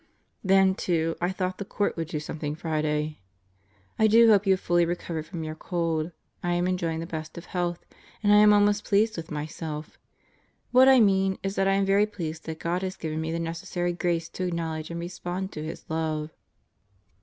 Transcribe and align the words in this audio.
^Then, 0.43 0.75
too, 0.75 1.15
I 1.21 1.31
thought 1.31 1.59
the 1.59 1.63
Court 1.63 1.95
would 1.95 2.07
do 2.07 2.19
something 2.19 2.55
Friday. 2.55 3.19
I 3.99 4.07
do 4.07 4.29
hope 4.29 4.47
you 4.47 4.53
have 4.53 4.59
fully 4.59 4.83
recovered 4.83 5.27
from 5.27 5.43
your 5.43 5.53
cold. 5.53 6.11
I 6.41 6.53
am 6.53 6.67
enjoying 6.67 7.01
the 7.01 7.05
best 7.05 7.37
of 7.37 7.45
health 7.45 7.85
and 8.23 8.33
I 8.33 8.37
am 8.37 8.51
almost 8.51 8.83
pleased 8.83 9.15
with 9.15 9.29
myself. 9.29 9.99
What 10.71 10.89
I 10.89 10.99
mean 10.99 11.37
is 11.43 11.53
that 11.53 11.67
I 11.67 11.73
am 11.73 11.85
very 11.85 12.07
pleased 12.07 12.45
that 12.45 12.57
God 12.57 12.81
has 12.81 12.97
given 12.97 13.21
me 13.21 13.31
the 13.31 13.37
neces 13.37 13.67
sary 13.67 13.93
grace 13.93 14.27
to 14.29 14.47
acknowledge 14.47 14.89
and 14.89 14.99
respond 14.99 15.51
to 15.51 15.63
His 15.63 15.85
love. 15.87 16.31